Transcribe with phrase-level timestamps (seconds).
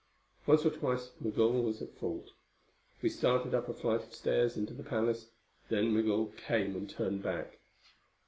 [0.47, 2.31] Once or twice Migul was at fault.
[3.03, 5.29] We started up a flight of stairs into the palace,
[5.69, 7.59] then Migul came and turned back.